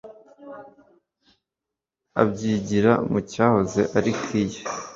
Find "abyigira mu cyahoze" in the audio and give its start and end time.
2.21-3.81